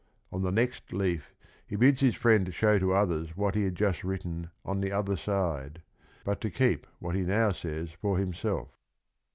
On 0.31 0.41
the 0.41 0.51
next 0.51 0.93
leaf 0.93 1.35
he 1.67 1.75
bids 1.75 1.99
his 1.99 2.15
friend 2.15 2.51
show 2.55 2.79
to 2.79 2.91
others 2.91 3.37
what 3.37 3.53
he 3.53 3.61
had 3.65 3.75
just 3.75 4.03
written 4.03 4.49
on 4.65 4.81
the 4.81 4.91
other 4.91 5.15
side, 5.15 5.83
but 6.25 6.41
to 6.41 6.49
keep 6.49 6.87
what 6.97 7.13
he 7.13 7.21
now 7.21 7.51
says 7.51 7.91
for 7.91 8.17
himself. 8.17 8.69